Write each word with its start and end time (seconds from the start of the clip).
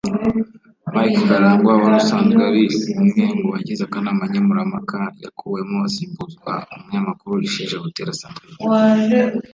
Mike 0.93 1.21
karangwa 1.29 1.71
wari 1.81 1.95
usanzwe 2.01 2.41
ari 2.49 2.63
umwe 3.01 3.23
mu 3.39 3.47
bagize 3.53 3.81
akanama 3.85 4.23
nkemurampaka 4.29 4.97
yakuwemo 5.23 5.77
asimbuzwa 5.87 6.53
umunyamakuru 6.73 7.33
Isheja 7.47 7.77
Butera 7.83 8.17
Sandrine 8.19 8.59